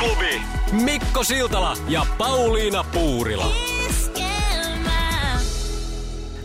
[0.00, 0.42] aamuklubi.
[0.84, 3.46] Mikko Siltala ja Pauliina Puurila.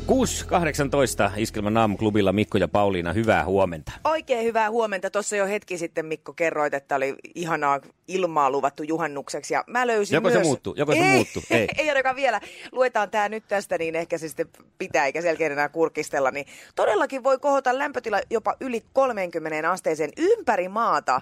[0.08, 3.92] 6.18 Iskelmän aamuklubilla Mikko ja Pauliina, hyvää huomenta.
[4.04, 5.10] Oikein hyvää huomenta.
[5.10, 9.54] Tuossa jo hetki sitten Mikko kerroit, että oli ihanaa ilmaa luvattu juhannukseksi.
[9.54, 10.38] Ja mä löysin Joko myös...
[10.40, 10.76] se muuttuu?
[10.78, 11.44] Joko se ei, muuttuu?
[11.52, 11.68] Ei.
[11.78, 12.42] ei ainakaan vielä.
[12.72, 16.32] Luetaan tämä nyt tästä, niin ehkä se sitten pitää, eikä selkeä enää kurkistella.
[16.32, 21.22] Niin todellakin voi kohota lämpötila jopa yli 30 asteeseen ympäri maata.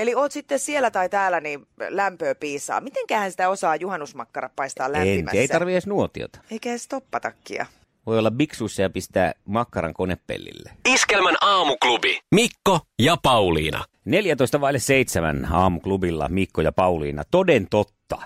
[0.00, 2.80] Eli oot sitten siellä tai täällä, niin lämpöä piisaa.
[2.80, 5.38] Mitenköhän sitä osaa juhannusmakkara paistaa En, lämpimässä?
[5.38, 6.40] ei tarvi edes nuotiota.
[6.50, 7.66] Eikä edes toppatakkia.
[8.06, 10.70] Voi olla biksuissa ja pistää makkaran konepellille.
[10.88, 12.20] Iskelmän aamuklubi.
[12.34, 13.84] Mikko ja Pauliina.
[14.04, 17.22] 14 vaille 7 aamuklubilla Mikko ja Pauliina.
[17.30, 18.18] Toden totta.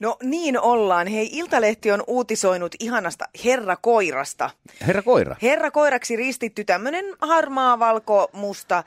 [0.00, 1.06] No niin ollaan.
[1.06, 4.50] Hei, Iltalehti on uutisoinut ihanasta Herra Koirasta.
[4.86, 5.36] Herra koira.
[5.42, 8.84] Herra koiraksi ristitty tämmönen harmaa, valko, musta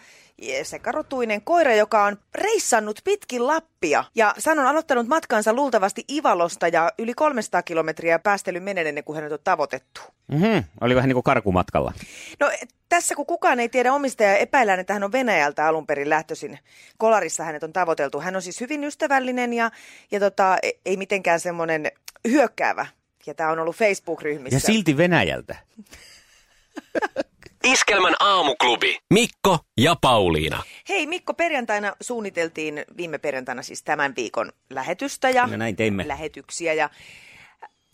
[0.63, 4.03] sekarotuinen koira, joka on reissannut pitkin Lappia.
[4.15, 9.15] Ja hän on aloittanut matkansa luultavasti Ivalosta ja yli 300 kilometriä päästely menen ennen kuin
[9.15, 10.01] hänet on tavoitettu.
[10.27, 10.63] Mm-hmm.
[10.81, 11.93] Oli vähän niin kuin karkumatkalla.
[12.39, 12.51] No
[12.89, 16.59] tässä kun kukaan ei tiedä omistajaa, epäillään, että hän on Venäjältä alun perin lähtöisin.
[16.97, 18.19] Kolarissa hänet on tavoiteltu.
[18.19, 19.71] Hän on siis hyvin ystävällinen ja,
[20.11, 21.91] ja tota, e- ei mitenkään semmoinen
[22.27, 22.85] hyökkäävä.
[23.25, 24.55] Ja tämä on ollut Facebook-ryhmissä.
[24.55, 25.55] Ja silti Venäjältä.
[27.65, 28.97] Iskelmän aamuklubi.
[29.13, 30.63] Mikko ja Pauliina.
[30.89, 36.07] Hei Mikko, perjantaina suunniteltiin viime perjantaina siis tämän viikon lähetystä ja Ja näin teimme.
[36.07, 36.73] lähetyksiä.
[36.73, 36.89] Ja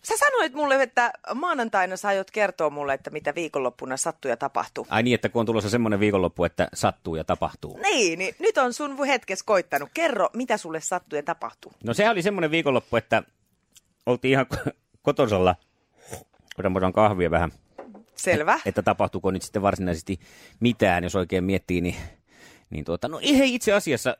[0.02, 4.86] sä sanoit mulle, että maanantaina sä aiot kertoa mulle, että mitä viikonloppuna sattuu ja tapahtuu.
[4.90, 7.78] Ai niin, että kun on tulossa semmoinen viikonloppu, että sattuu ja tapahtuu.
[7.82, 9.88] Niin, niin nyt on sun hetkes koittanut.
[9.94, 11.72] Kerro, mitä sulle sattuu ja tapahtuu.
[11.84, 13.22] No sehän oli semmoinen viikonloppu, että
[14.06, 14.70] oltiin ihan ko-
[15.02, 15.54] kotosalla.
[16.58, 17.52] Otan kahvia vähän.
[18.16, 18.60] Selvä.
[18.66, 20.20] että tapahtuuko nyt sitten varsinaisesti
[20.60, 21.96] mitään, jos oikein miettii, niin,
[22.70, 24.16] niin tuota, no ei itse asiassa.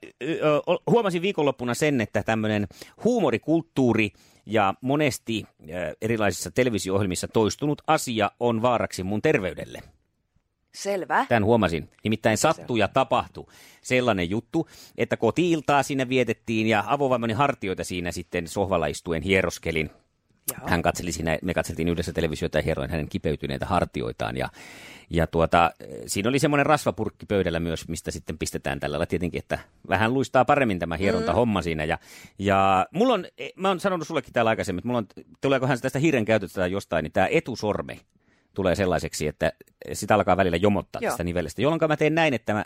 [0.91, 2.67] Huomasin viikonloppuna sen, että tämmöinen
[3.05, 4.13] huumorikulttuuri
[4.47, 5.47] ja monesti
[6.03, 9.83] erilaisissa televisio-ohjelmissa toistunut asia on vaaraksi mun terveydelle.
[10.75, 11.27] Selvä.
[11.29, 11.91] Tämän huomasin.
[12.05, 13.47] Nimittäin sattuu ja tapahtui
[13.83, 19.91] sellainen juttu, että kotiiltaa siinä vietettiin ja avovaimoni hartioita siinä sitten sohvalla istuen hieroskelin.
[20.59, 20.69] Joo.
[20.69, 24.37] Hän katseli siinä, me katseltiin yhdessä televisiota ja hieroin hänen kipeytyneitä hartioitaan.
[24.37, 24.49] Ja,
[25.11, 25.71] ja tuota,
[26.07, 29.59] siinä oli semmoinen rasvapurkki pöydällä myös, mistä sitten pistetään tällä lailla tietenkin, että
[29.89, 31.85] vähän luistaa paremmin tämä hieronta homma siinä.
[31.85, 31.99] Ja,
[32.39, 35.07] ja mulla on, eh, mä oon sanonut sullekin täällä aikaisemmin, että mulla on,
[35.41, 38.01] tuleekohan tästä hiiren käytöstä tai jostain, niin tämä etusorme
[38.55, 39.53] tulee sellaiseksi, että
[39.93, 41.11] sitä alkaa välillä jomottaa Joo.
[41.11, 42.65] tästä nivelestä, jolloin mä teen näin, että mä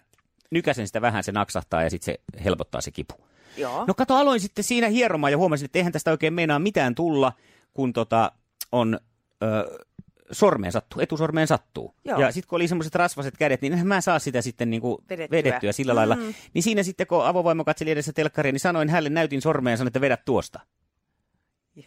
[0.51, 3.15] nykäsen sitä vähän, se naksahtaa ja sitten se helpottaa se kipu.
[3.57, 3.85] Joo.
[3.87, 7.33] No kato, aloin sitten siinä hieromaan ja huomasin, että eihän tästä oikein meinaa mitään tulla,
[7.75, 8.33] kun tota
[8.73, 9.01] on
[9.43, 9.85] ö,
[10.33, 11.95] sormeen sattuu, etusormeen sattuu.
[12.05, 12.21] Joo.
[12.21, 15.39] Ja sitten kun oli semmoiset rasvaset kädet, niin enhän mä saa sitä sitten niinku Vedettyä.
[15.39, 15.73] vedettyä.
[15.73, 16.17] sillä lailla.
[16.17, 16.35] Mm.
[16.55, 19.89] Niin siinä sitten, kun avovaimo katseli edessä telkkaria, niin sanoin hänelle, näytin sormeen ja sanoin,
[19.89, 20.61] että vedä tuosta.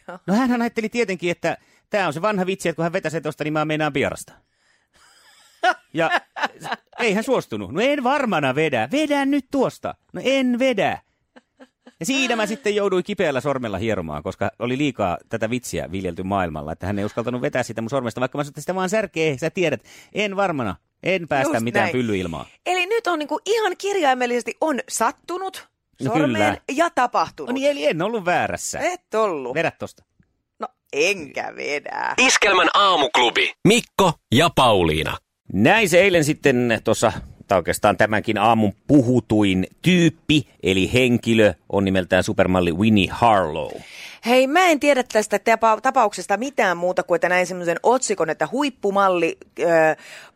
[0.07, 0.19] Joo.
[0.27, 1.57] No hän ajatteli tietenkin, että
[1.89, 4.33] tämä on se vanha vitsi, että kun hän vetäsee tuosta, niin mä meinaan pierasta.
[5.93, 6.09] Ja
[6.99, 7.71] ei hän suostunut.
[7.73, 8.89] No en varmana vedä.
[8.91, 9.95] Vedä nyt tuosta.
[10.13, 10.99] No en vedä.
[11.99, 16.71] Ja siinä mä sitten jouduin kipeällä sormella hieromaan, koska oli liikaa tätä vitsiä viljelty maailmalla,
[16.71, 19.37] että hän ei uskaltanut vetää sitä mun sormesta, vaikka mä sanoin, että sitä vaan särkee,
[19.37, 19.83] sä tiedät,
[20.13, 21.91] en varmana, en päästä Just mitään näin.
[21.91, 22.45] pyllyilmaa.
[22.65, 25.67] Eli nyt on niinku ihan kirjaimellisesti on sattunut
[26.03, 26.57] No sormeen kyllä.
[26.71, 27.49] ja tapahtunut.
[27.49, 28.79] No niin, eli en ollut väärässä.
[28.79, 29.53] Et ollut.
[29.53, 30.03] Vedä tosta.
[30.59, 32.13] No enkä vedä.
[32.17, 33.53] Iskelmän aamuklubi.
[33.67, 35.17] Mikko ja Pauliina.
[35.53, 37.11] Näin se eilen sitten tuossa,
[37.49, 43.71] tai oikeastaan tämänkin aamun puhutuin tyyppi, eli henkilö, on nimeltään supermalli Winnie Harlow.
[44.25, 48.47] Hei, mä en tiedä tästä tapa- tapauksesta mitään muuta kuin, että näin semmoisen otsikon, että
[48.51, 49.63] huippumalli ö,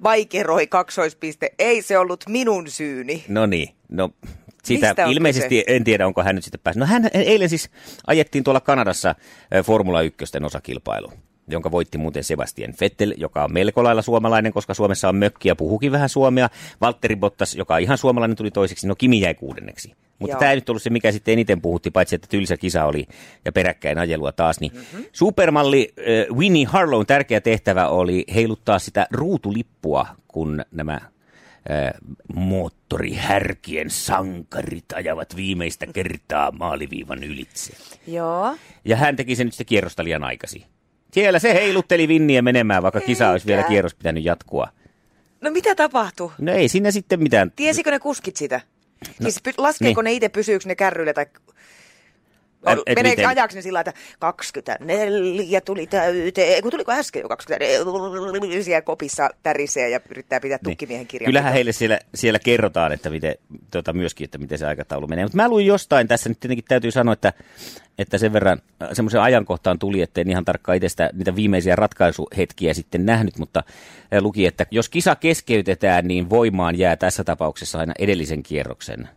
[0.04, 1.52] vaikeroi kaksoispiste.
[1.60, 3.24] Ei se ollut minun syyni.
[3.28, 4.10] No niin, no
[4.64, 6.80] siitä ilmeisesti en tiedä, onko hän nyt sitten päässyt.
[6.80, 7.70] No hän eilen siis
[8.08, 9.16] ajettiin tuolla Kanadassa
[9.64, 11.12] Formula 1 osakilpailu,
[11.48, 15.56] jonka voitti muuten Sebastian Vettel, joka on melko lailla suomalainen, koska Suomessa on mökki ja
[15.56, 16.50] puhukin vähän suomea.
[16.82, 18.88] Valtteri Bottas, joka on ihan suomalainen, tuli toiseksi.
[18.88, 19.94] No Kimi jäi kuudenneksi.
[20.20, 20.40] Mutta Joo.
[20.40, 23.08] tämä ei nyt ollut se, mikä sitten eniten puhutti, paitsi että tylsä kisa oli
[23.46, 24.60] ja peräkkäin ajelua taas.
[24.60, 25.06] Niin mm-hmm.
[25.12, 31.02] Supermalli äh, Winnie Harlown tärkeä tehtävä oli heiluttaa sitä ruutulippua, kun nämä
[32.36, 37.74] moottorihärkien sankarit ajavat viimeistä kertaa maaliviivan ylitse.
[38.08, 38.58] Joo.
[38.86, 40.64] Ja hän teki sen nyt sitä kierrosta liian aikaisin.
[41.14, 43.70] Siellä se heilutteli vinniä menemään, vaikka kisa olisi vielä Eikä.
[43.70, 44.68] kierros pitänyt jatkua.
[45.42, 46.32] No mitä tapahtui?
[46.38, 47.52] No ei siinä sitten mitään.
[47.56, 48.62] Tiesikö ne kuskit sitä?
[49.20, 50.12] No, siis laskeeko niin.
[50.12, 51.26] ne itse, pysyykö ne kärryillä tai
[52.66, 53.28] Et- et Menee miten?
[53.28, 59.90] ajaksi ne sillä että 24 tuli täyteen, kun tuliko äsken jo 24, siellä kopissa tärisee
[59.90, 61.26] ja yrittää pitää tukkimiehen kirjan.
[61.26, 61.30] Niin.
[61.30, 63.36] Kyllähän heille siellä, siellä kerrotaan, että miten,
[63.72, 65.26] tota, myöskin, että miten se aikataulu menee.
[65.26, 67.34] Mutta mä luin jostain tässä, nyt tietenkin täytyy sanoa, että,
[67.98, 71.76] että sen verran äh, semmoisen ajankohtaan tuli, että en ihan tarkkaan itse sitä, niitä viimeisiä
[71.76, 73.64] ratkaisuhetkiä sitten nähnyt, mutta
[74.14, 79.10] äh, luki, että jos kisa keskeytetään, niin voimaan jää tässä tapauksessa aina edellisen kierroksen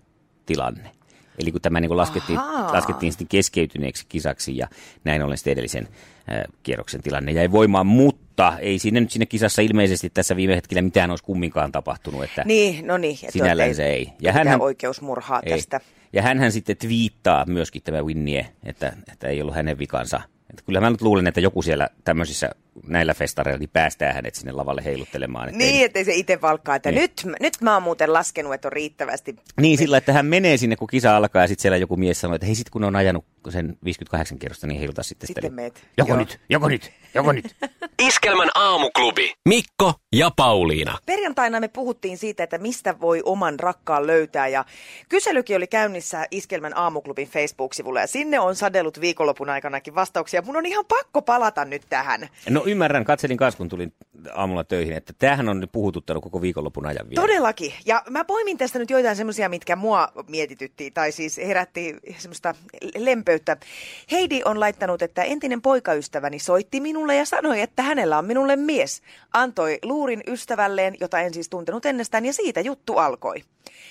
[0.47, 0.96] tilanne.
[1.39, 2.73] Eli kun tämä niin kuin laskettiin, Ahaa.
[2.73, 4.69] laskettiin sitten keskeytyneeksi kisaksi ja
[5.05, 5.89] näin ollen sitten edellisen
[6.33, 10.83] äh, kierroksen tilanne jäi voimaan, mutta ei sinne nyt sinne kisassa ilmeisesti tässä viime hetkellä
[10.83, 12.25] mitään olisi kumminkaan tapahtunut.
[12.25, 13.15] Että Niin, no niin.
[13.23, 14.13] että Sinällään se ei.
[14.23, 15.53] Ja hänhän- oikeusmurhaa ei.
[15.53, 15.81] tästä.
[16.13, 20.21] Ja hänhän sitten twiittaa myöskin tämä Winnie, että, että ei ollut hänen vikansa.
[20.51, 22.51] Että kyllä mä nyt luulen, että joku siellä tämmöisissä
[22.87, 25.49] näillä festareilla niin päästää hänet sinne lavalle heiluttelemaan.
[25.49, 27.01] Että Niin, ei, ettei se itse valkkaa, että Niin.
[27.01, 29.37] nyt, nyt mä oon muuten laskenut, että on riittävästi.
[29.61, 32.35] niin sillä, että hän menee sinne, kun kisa alkaa ja sitten siellä joku mies sanoo,
[32.35, 35.55] että hei sit kun on ajanut sen 58 kierrosta, niin heiluta sitten Sitten sitä.
[35.55, 35.85] meet.
[35.99, 36.19] Joko Joo.
[36.19, 37.57] nyt, joko nyt, joko nyt.
[38.09, 39.35] Iskelmän aamuklubi.
[39.49, 40.99] Mikko ja Pauliina.
[41.07, 44.65] Perjantaina me puhuttiin siitä, että mistä voi oman rakkaan löytää ja
[45.09, 50.43] kyselykin oli käynnissä Iskelmän aamuklubin Facebook-sivulla ja sinne on sadellut viikonlopun aikanakin vastauksia.
[50.43, 52.29] Mun on ihan pakko palata nyt tähän.
[52.51, 53.93] No ymmärrän, katselin kanssa, kun tulin
[54.35, 57.23] aamulla töihin, että tämähän on puhututtanut koko viikonlopun ajan vielä.
[57.23, 57.73] Todellakin.
[57.87, 62.55] Ja mä poimin tästä nyt joitain semmoisia, mitkä mua mietitytti tai siis herätti semmoista
[62.97, 63.57] lempeyttä.
[64.11, 69.03] Heidi on laittanut, että entinen poikaystäväni soitti minulle ja sanoi, että hänellä on minulle mies.
[69.33, 73.43] Antoi luurin ystävälleen, jota en siis tuntenut ennestään ja siitä juttu alkoi.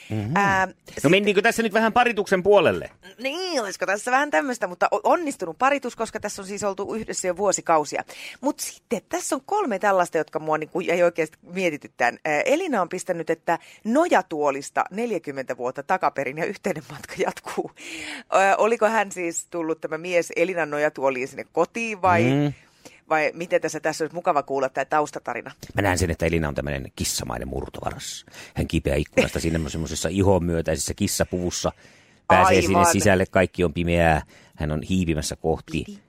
[0.09, 0.35] Mm-hmm.
[0.35, 0.67] Ää,
[1.03, 2.91] No mentiinkö tässä nyt vähän parituksen puolelle?
[3.19, 7.37] niin, olisiko tässä vähän tämmöistä, mutta onnistunut paritus, koska tässä on siis oltu yhdessä jo
[7.37, 8.03] vuosikausia.
[8.41, 12.17] Mutta sitten tässä on kolme tällaista, jotka mua niin kuin ei oikeasti mietityttään.
[12.25, 17.71] Ää, Elina on pistänyt, että nojatuolista 40 vuotta takaperin ja yhteinen matka jatkuu.
[18.57, 22.53] Oliko hän siis tullut tämä mies Elinan nojatuoliin sinne kotiin vai, Mm.
[23.09, 25.51] vai miten tässä, tässä olisi mukava kuulla tämä taustatarina?
[25.73, 28.25] Mä näen sen, että Elina on tämmöinen kissamainen murtovaras.
[28.53, 31.71] Hän kipeää ikkunasta sinne semmoisessa ihon myötäisessä kissapuvussa.
[32.27, 32.63] Pääsee Aivan.
[32.63, 34.21] sinne sisälle, kaikki on pimeää.
[34.55, 36.04] Hän on hiipimässä kohti ää,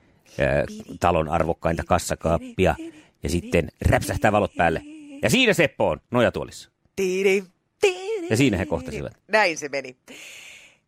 [1.00, 2.74] talon arvokkainta kassakaappia.
[3.22, 4.82] Ja sitten räpsähtää valot päälle.
[5.22, 6.70] Ja siinä Seppo on nojatuolissa.
[8.30, 9.12] Ja siinä he kohtasivat.
[9.28, 9.96] Näin se meni.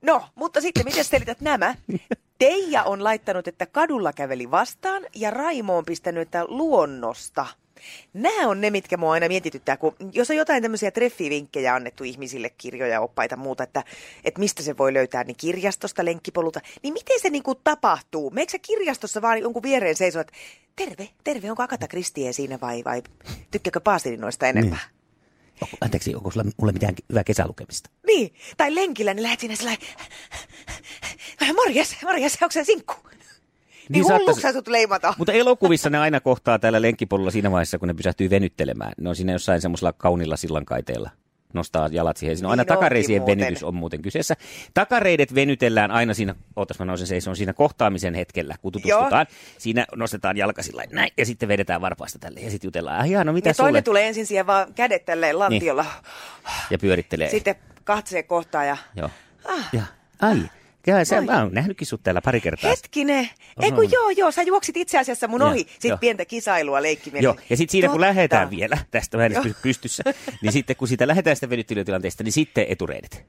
[0.02, 1.74] No, mutta sitten miten selität nämä?
[2.38, 7.46] Teija on laittanut, että kadulla käveli vastaan ja Raimo on pistänyt, että luonnosta.
[8.12, 12.50] Nämä on ne, mitkä mua aina mietityttää, kun jos on jotain tämmöisiä treffivinkkejä annettu ihmisille,
[12.50, 13.84] kirjoja, oppaita muuta, että,
[14.24, 18.30] että mistä se voi löytää, niin kirjastosta, lenkkipolulta, niin miten se niinku tapahtuu?
[18.30, 20.32] Meikö sä kirjastossa vaan jonkun viereen seisoo, että
[20.76, 23.02] terve, terve, onko Akata Kristie siinä vai, vai
[23.50, 24.78] tykkääkö Paasilin noista enempää?
[25.62, 27.90] Onko, anteeksi, onko sulla mulle mitään hyvää kesälukemista?
[28.06, 29.86] Niin, tai lenkillä, niin lähdet siinä sellainen,
[31.56, 32.94] morjes, morjes, onko se sinkku?
[33.88, 35.14] Niin, niin saattais- hulluksi sä sut leimata.
[35.18, 38.92] Mutta elokuvissa ne aina kohtaa täällä lenkkipolulla siinä vaiheessa, kun ne pysähtyy venyttelemään.
[39.00, 41.10] Ne on siinä jossain semmoisella kaunilla sillankaiteella.
[41.54, 42.36] Nostaa jalat siihen.
[42.36, 43.38] Siinä on aina Niin takareisien muuten.
[43.38, 44.34] venytys on muuten kyseessä.
[44.74, 49.26] Takareidet venytellään aina siinä, ootas mä nousen seisoon, siinä kohtaamisen hetkellä, kun tutustutaan.
[49.58, 53.00] Siinä nostetaan jalka sillä näin, ja sitten vedetään varpaista tälle, ja sitten jutellaan.
[53.00, 53.82] Ah, no mitä ja toinen sulle?
[53.82, 55.84] tulee ensin siihen vaan kädet tälleen lantiolla.
[56.70, 57.30] Ja pyörittelee.
[57.30, 59.10] Sitten katsee kohtaa ja Joo.
[59.48, 59.68] Ah.
[59.72, 59.82] Ja,
[60.20, 60.36] ai,
[60.88, 62.70] ja, sä, mä oon nähnytkin sut täällä pari kertaa.
[62.70, 63.28] hetkinen.
[63.62, 65.58] Ei kun joo, joo, sä juoksit itse asiassa mun Joo, ohi.
[65.58, 65.98] Sitten joo.
[65.98, 67.40] pientä kisailua leikkimielessä.
[67.40, 68.06] Joo, ja sitten siinä kun Totta.
[68.06, 69.42] lähdetään vielä, tästä mä en edes Joo.
[69.44, 70.02] pysy pystyssä,
[70.42, 73.26] niin sitten kun siitä lähdetään sitä venyttelytilanteesta, niin sitten etureidet.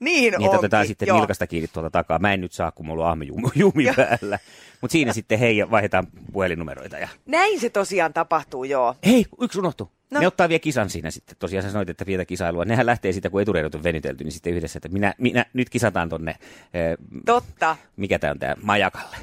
[0.00, 1.18] Niin, Niin onkin, otetaan sitten joo.
[1.18, 2.18] nilkasta kiinni tuolta takaa.
[2.18, 4.38] Mä en nyt saa, kun mulla on ahmejumi jumi päällä.
[4.80, 6.98] Mutta siinä sitten hei, ja vaihdetaan puhelinnumeroita.
[6.98, 7.08] Ja...
[7.26, 8.94] Näin se tosiaan tapahtuu, joo.
[9.06, 9.84] Hei, yksi unohtu.
[9.84, 10.14] No.
[10.14, 10.20] No.
[10.20, 11.36] Ne ottaa vielä kisan siinä sitten.
[11.38, 12.64] Tosiaan sä sanoit, että vietä kisailua.
[12.64, 16.08] Nehän lähtee siitä, kun etureidet on venytelty, niin sitten yhdessä, että minä, minä nyt kisataan
[16.08, 16.30] tonne,
[16.74, 17.76] eh, Totta.
[17.96, 19.16] mikä tää on tää, majakalle.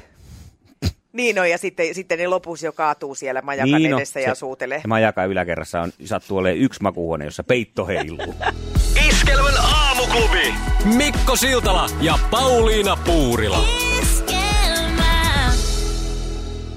[1.12, 4.34] Niin on, ja sitten, sitten ne lopussa jo kaatuu siellä majakan Niin on, edessä ja
[4.34, 4.80] suutelee.
[4.80, 8.34] Se majakan yläkerrassa on, sattuu olemaan yksi makuuhuone, jossa peitto heiluu.
[9.08, 9.54] Iskelmän
[10.16, 10.54] aamuklubi.
[10.96, 13.64] Mikko Siltala ja Pauliina Puurila.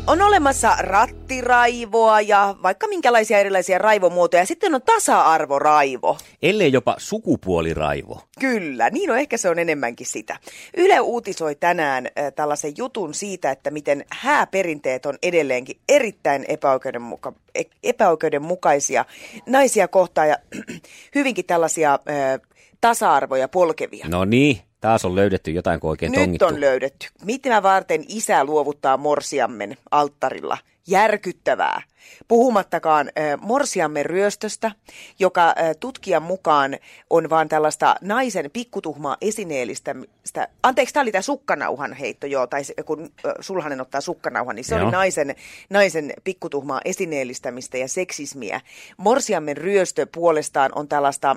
[0.08, 4.46] On olemassa rattiraivoa ja vaikka minkälaisia erilaisia raivomuotoja.
[4.46, 6.18] Sitten on tasa-arvoraivo.
[6.42, 8.22] Ellei jopa sukupuoliraivo.
[8.40, 10.38] Kyllä, niin on ehkä se on enemmänkin sitä.
[10.78, 17.64] Yle uutisoi tänään äh, tällaisen jutun siitä, että miten hääperinteet on edelleenkin erittäin epäoikeudenmuka- e-
[17.84, 19.06] epäoikeudenmukaisia
[19.46, 20.38] naisia kohtaan ja
[21.16, 22.49] hyvinkin tällaisia äh,
[22.82, 24.06] tasa-arvoja polkevia.
[24.10, 26.46] No niin, taas on löydetty jotain kuin oikein Nyt tongittu.
[26.46, 27.08] on löydetty.
[27.26, 30.58] Mitä varten isä luovuttaa morsiammen alttarilla?
[30.88, 31.82] Järkyttävää.
[32.28, 34.72] Puhumattakaan äh, morsiammen ryöstöstä,
[35.20, 36.78] joka äh, tutkijan mukaan
[37.10, 40.48] on vaan tällaista naisen pikkutuhmaa esineellistämistä.
[40.64, 44.64] Anteeksi, tämä oli tämä sukkanauhan heitto, joo, tai se, kun äh, sulhanen ottaa sukkanauhan, niin
[44.64, 44.84] se Joo.
[44.84, 45.36] oli naisen,
[45.70, 48.62] naisen pikkutuhmaa esineellistämistä ja seksismiä.
[48.98, 51.36] Morsiammen ryöstö puolestaan on tällaista,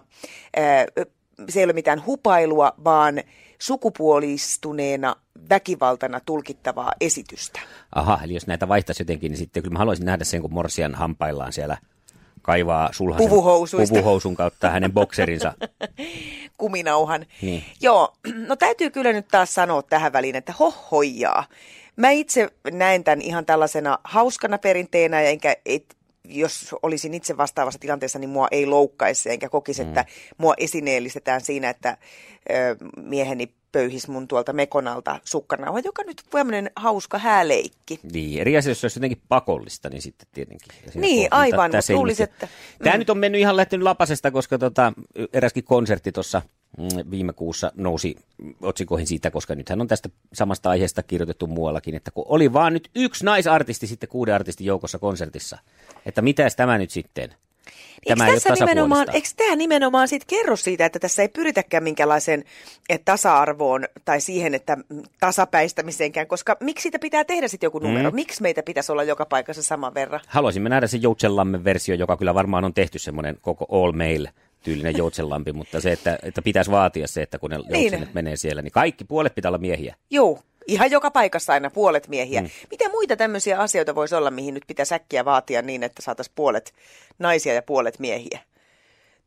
[0.58, 1.06] äh,
[1.48, 3.22] se ei ole mitään hupailua, vaan
[3.58, 5.16] sukupuolistuneena
[5.50, 7.60] väkivaltana tulkittavaa esitystä.
[7.94, 10.94] Aha, eli jos näitä vaihtaisi jotenkin, niin sitten kyllä mä haluaisin nähdä sen, kun Morsian
[10.94, 11.76] hampaillaan siellä
[12.42, 15.52] kaivaa sulhasen puvuhousun kautta hänen bokserinsa.
[16.58, 17.26] kuminauhan.
[17.42, 17.64] Niin.
[17.80, 18.14] Joo,
[18.48, 21.44] no täytyy kyllä nyt taas sanoa tähän väliin, että hohojaa.
[21.96, 25.96] Mä itse näen tämän ihan tällaisena hauskana perinteenä, enkä, et,
[26.28, 30.04] jos olisin itse vastaavassa tilanteessa, niin mua ei loukkaisi, enkä kokisi, että
[30.38, 31.96] mua esineellistetään siinä, että
[32.50, 38.00] ö, mieheni pöyhis mun tuolta mekonalta sukkanauha, joka nyt on tämmöinen hauska hääleikki.
[38.12, 40.68] Niin, eri asia, jos se olisi jotenkin pakollista, niin sitten tietenkin.
[40.94, 42.50] Niin, kohtaa- aivan, tässä mut ei luulisin, mitään.
[42.52, 42.98] että- Tämä mm.
[42.98, 44.92] nyt on mennyt ihan lähtenyt lapasesta, koska tota,
[45.32, 46.48] eräskin konsertti tuossa mm,
[47.10, 48.16] viime kuussa nousi
[48.62, 52.90] otsikoihin siitä, koska nythän on tästä samasta aiheesta kirjoitettu muuallakin, että kun oli vaan nyt
[52.94, 55.58] yksi naisartisti sitten kuuden artistin joukossa konsertissa,
[56.06, 57.34] että mitäs tämä nyt sitten?
[58.08, 62.44] Tämä eikö tässä nimenomaan, eikö tämä nimenomaan sit kerro siitä, että tässä ei pyritäkään minkälaiseen
[62.88, 68.10] eh, tasa-arvoon tai siihen, että mm, tasapäistämiseenkään, koska miksi siitä pitää tehdä sitten joku numero?
[68.10, 68.14] Mm.
[68.14, 70.20] Miksi meitä pitäisi olla joka paikassa saman verran?
[70.26, 74.26] Haluaisimme nähdä se Joutsenlammen versio, joka kyllä varmaan on tehty semmoinen koko all mail
[74.62, 77.82] tyylinen Joutsenlampi, mutta se, että, että pitäisi vaatia se, että kun ne Niin.
[77.82, 79.96] joutsenet menee siellä, niin kaikki puolet pitää olla miehiä.
[80.10, 82.40] Joo, ihan joka paikassa aina puolet miehiä.
[82.40, 82.48] Mm.
[82.70, 86.72] Mitä muita tämmöisiä asioita voisi olla, mihin nyt pitää säkkiä vaatia niin, että saataisiin puolet
[87.18, 88.38] naisia ja puolet miehiä?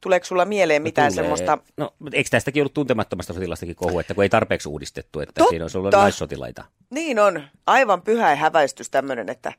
[0.01, 1.23] Tuleeko sulla mieleen mitään Tulee.
[1.23, 1.57] semmoista...
[1.77, 5.49] No, mutta eikö tästäkin ollut tuntemattomasta sotilastakin kohu, että kun ei tarpeeksi uudistettu, että Totta.
[5.49, 6.63] siinä olisi ollut naissotilaita.
[6.89, 7.43] Niin on.
[7.67, 9.53] Aivan pyhä ja häväistys tämmöinen, että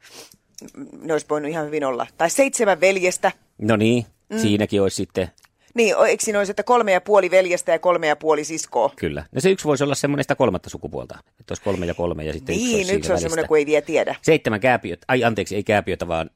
[1.01, 2.07] ne olisi voinut ihan hyvin olla.
[2.19, 3.33] Tai seitsemän veljestä.
[3.59, 4.39] No niin, mm.
[4.39, 5.31] siinäkin olisi sitten,
[5.77, 8.93] Niin, eikö siinä olisi, että kolme ja puoli veljestä ja kolme ja puoli siskoa?
[8.97, 9.25] kyllä.
[9.33, 12.33] No se yksi voisi olla semmoinen sitä kolmatta sukupuolta, että olisi kolme ja kolme ja
[12.33, 14.15] sitten yksi Niin, yksi on semmoinen, kun ei vielä tiedä.
[14.23, 16.31] Seitsemän kääpiötä, ai anteeksi, ei kääpiötä, vaan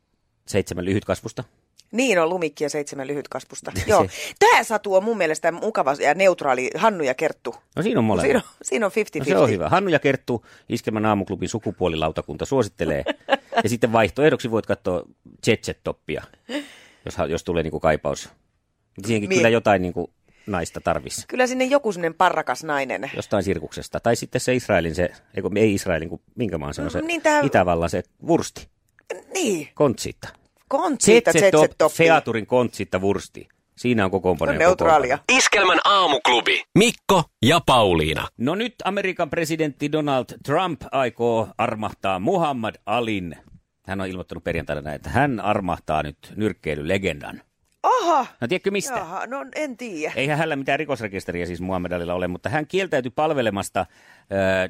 [0.47, 1.45] seitsemän lyhytkasvusta.
[1.93, 3.73] Niin on lumikki ja seitsemän lyhytkasvusta.
[3.87, 4.07] Joo.
[4.39, 7.55] Tämä Satu on mun mielestä mukava ja neutraali Hannu ja Kerttu.
[7.77, 8.25] No siinä on molemmat.
[8.27, 9.19] Siinä on, siinä on 50-50.
[9.19, 9.69] No se on hyvä.
[9.69, 13.05] Hannu ja Kerttu, Iskelmän aamuklubin sukupuolilautakunta suosittelee.
[13.63, 15.03] ja sitten vaihtoehdoksi voit katsoa
[15.47, 16.23] Jet-Toppia,
[17.05, 18.29] jos, jos tulee niinku kaipaus.
[19.07, 20.11] Siihenkin Mie- kyllä jotain niinku
[20.47, 21.25] naista tarvisi.
[21.29, 23.11] Kyllä sinne joku semmoinen parrakas nainen.
[23.17, 24.01] Jostain sirkuksesta.
[24.01, 27.01] Tai sitten se Israelin se, ei, kun ei Israelin, kun minkä maan se on se
[27.01, 28.69] Mm, niin tää- Itävallan se vursti,
[29.35, 30.29] Niin, kontsitta.
[30.69, 31.93] kontsiita, Jet-Top, Jet-Top.
[31.93, 33.49] Featurin kontsitta vursti.
[33.77, 34.53] Siinä on kokoonpano.
[34.53, 35.19] On neutraalia.
[35.33, 36.63] Iskelmän aamuklubi.
[36.79, 38.29] Mikko ja Pauliina.
[38.39, 43.37] No nyt Amerikan presidentti Donald Trump aikoo armahtaa Muhammad Alin.
[43.87, 47.43] Hän on ilmoittanut perjantaina näin, että hän armahtaa nyt nyrkkeilylegendan.
[47.83, 48.95] Aha, No tiedätkö mistä?
[48.95, 50.13] jaha, no en tiedä.
[50.17, 53.87] Eihän hänellä mitään rikosrekisteriä siis Muhammad Alilla ole, mutta hän kieltäytyi palvelemasta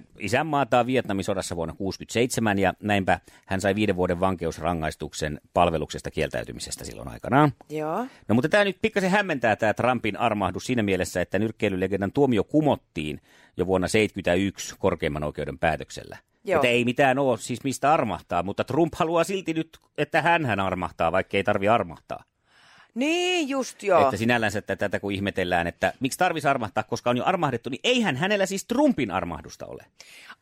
[0.00, 6.84] ö, isänmaataan Vietnamin sodassa vuonna 1967 ja näinpä hän sai viiden vuoden vankeusrangaistuksen palveluksesta kieltäytymisestä
[6.84, 7.52] silloin aikanaan.
[7.70, 8.06] Joo.
[8.28, 13.20] No mutta tämä nyt pikkasen hämmentää tämä Trumpin armahdus siinä mielessä, että nyrkkeilylegendan tuomio kumottiin
[13.56, 16.16] jo vuonna 1971 korkeimman oikeuden päätöksellä.
[16.44, 16.56] Joo.
[16.58, 20.60] Että ei mitään ole siis mistä armahtaa, mutta Trump haluaa silti nyt, että hän hän
[20.60, 22.24] armahtaa, vaikka ei tarvi armahtaa.
[22.94, 24.02] Niin, just joo.
[24.02, 27.80] Että sinällänsä että tätä kun ihmetellään, että miksi tarvisi armahtaa, koska on jo armahdettu, niin
[27.84, 29.86] eihän hänellä siis Trumpin armahdusta ole.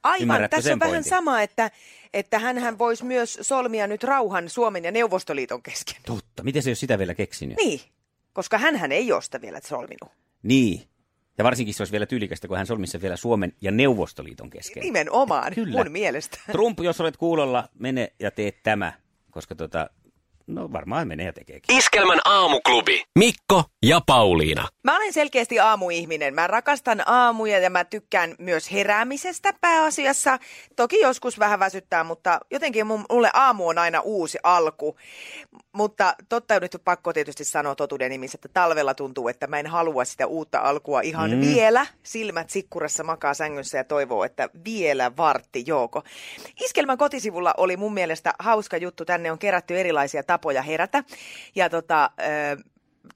[0.02, 1.11] Aivan, Ymmärrätkö tässä on vähän pointin?
[1.11, 1.71] sama, että,
[2.14, 5.97] että hän voisi myös solmia nyt rauhan Suomen ja Neuvostoliiton kesken.
[6.07, 7.57] Totta, miten se ei ole sitä vielä keksinyt?
[7.57, 7.81] Niin,
[8.33, 10.12] koska hän ei ole sitä vielä solminut.
[10.43, 10.88] Niin.
[11.38, 14.83] Ja varsinkin se olisi vielä tyylikästä, kun hän solmisi sen vielä Suomen ja Neuvostoliiton kesken.
[14.83, 15.78] Nimenomaan, Kyllä.
[15.78, 16.38] mun mielestä.
[16.52, 18.93] Trump, jos olet kuulolla, mene ja tee tämä,
[19.31, 19.90] koska tota,
[20.49, 21.76] No varmaan menee ja tekeekin.
[21.76, 23.05] Iskelmän aamuklubi.
[23.19, 24.69] Mikko ja Pauliina.
[24.85, 26.35] Mä olen selkeästi aamuihminen.
[26.35, 30.38] Mä rakastan aamuja ja mä tykkään myös heräämisestä pääasiassa.
[30.76, 34.97] Toki joskus vähän väsyttää, mutta jotenkin mun- mulle aamu on aina uusi alku.
[35.73, 39.67] Mutta totta on nyt pakko tietysti sanoa totuuden nimissä, että talvella tuntuu, että mä en
[39.67, 41.40] halua sitä uutta alkua ihan mm.
[41.40, 41.87] vielä.
[42.02, 46.02] Silmät sikkurassa makaa sängyssä ja toivoo, että vielä vartti jooko.
[46.64, 49.05] Iskelmän kotisivulla oli mun mielestä hauska juttu.
[49.05, 51.04] Tänne on kerätty erilaisia tapoja herätä.
[51.54, 52.11] Ja tota,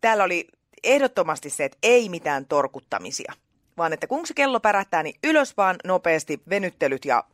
[0.00, 0.48] täällä oli
[0.84, 3.32] ehdottomasti se, että ei mitään torkuttamisia,
[3.76, 7.24] vaan että kun se kello pärähtää, niin ylös vaan nopeasti venyttelyt ja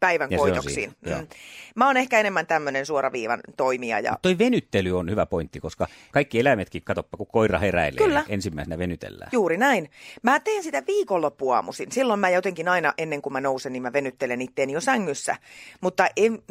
[0.00, 0.92] päivän Ja koitoksiin.
[1.06, 1.20] joo.
[1.20, 1.26] Mm.
[1.74, 4.00] Mä oon ehkä enemmän tämmöinen suoraviivan toimija.
[4.00, 4.18] Ja...
[4.22, 8.20] Toi venyttely on hyvä pointti, koska kaikki eläimetkin, katoppa, kun koira heräilee, Kyllä.
[8.20, 9.28] niin ensimmäisenä venytellään.
[9.32, 9.90] Juuri näin.
[10.22, 11.92] Mä teen sitä viikonloppuaamuisin.
[11.92, 15.36] Silloin mä jotenkin aina ennen kuin mä nousen, niin mä venyttelen itteeni jo sängyssä.
[15.80, 16.42] Mutta en,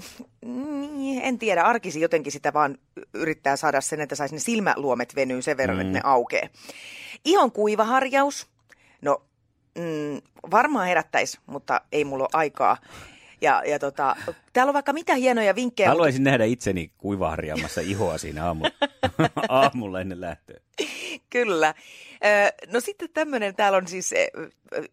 [0.46, 2.78] niin, en tiedä, arkisi jotenkin sitä vaan
[3.14, 5.82] yrittää saada sen, että saisi ne silmäluomet venyy sen verran, mm.
[5.82, 6.50] että ne aukee.
[7.26, 8.48] Ihon kuivaharjaus.
[9.02, 9.24] No,
[9.78, 12.78] mm, varmaan herättäisi, mutta ei mulla ole aikaa.
[13.44, 14.16] Ja, ja tota,
[14.54, 15.88] täällä on vaikka mitä hienoja vinkkejä.
[15.90, 18.66] mutta- Haluaisin nähdä itseni kuivaharjaamassa ihoa siinä aamu,
[19.50, 20.60] aamulla ennen lähtöä.
[21.30, 21.74] Kyllä.
[22.72, 24.14] No sitten tämmöinen, täällä on siis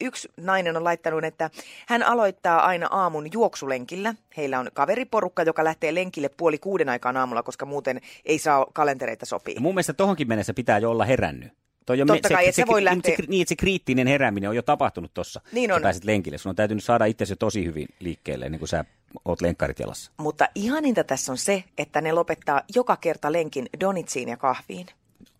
[0.00, 1.50] yksi nainen on laittanut, että
[1.88, 4.14] hän aloittaa aina aamun juoksulenkillä.
[4.36, 9.26] Heillä on kaveriporukka, joka lähtee lenkille puoli kuuden aikaan aamulla, koska muuten ei saa kalentereita
[9.26, 9.54] sopii.
[9.54, 11.52] Ja mun mielestä tohonkin mennessä pitää jo olla herännyt.
[11.90, 14.50] Toi on Totta kai, et sä voi se, lähteä- Se, niin, että se kriittinen herääminen
[14.50, 15.40] on jo tapahtunut tossa.
[15.52, 15.82] Niin Sä on.
[15.82, 16.38] pääset lenkille.
[16.38, 18.84] Sun on täytynyt saada itsesi tosi hyvin liikkeelle, ennen kuin sä
[19.24, 20.12] oot lenkkarit jalassa.
[20.16, 24.86] Mutta ihaninta tässä on se, että ne lopettaa joka kerta lenkin donitsiin ja kahviin.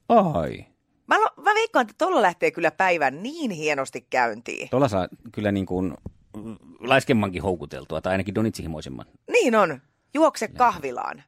[0.09, 0.65] Ai.
[1.07, 4.69] Mä, lo- mä veikkaan, että tuolla lähtee kyllä päivän niin hienosti käyntiin.
[4.71, 5.95] Tuolla saa kyllä niin kuin
[6.37, 9.07] mm, laiskemmankin houkuteltua, tai ainakin donitsihimoisemman.
[9.33, 9.81] Niin on.
[10.15, 11.23] Juokse kahvilaan.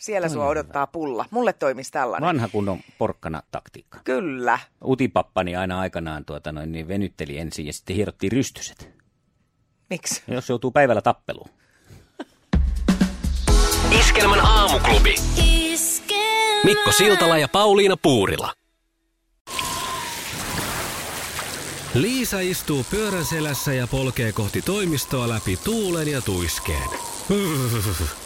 [0.00, 1.24] Siellä sua odottaa pulla.
[1.30, 2.26] Mulle toimisi tällainen.
[2.26, 3.98] Vanha kunnon porkkana taktiikka.
[4.04, 4.58] Kyllä.
[4.84, 8.90] Utipappani aina aikanaan tuota, noin, niin venytteli ensin ja sitten hierottiin rystyset.
[9.90, 10.22] Miksi?
[10.28, 11.50] Jos joutuu päivällä tappeluun.
[14.00, 15.14] Iskelmän aamuklubi.
[16.64, 18.52] Mikko Siltala ja Pauliina Puurila.
[21.94, 26.88] Liisa istuu pyörän selässä ja polkee kohti toimistoa läpi tuulen ja tuiskeen.